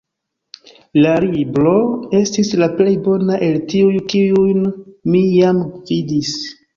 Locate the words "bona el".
3.07-3.59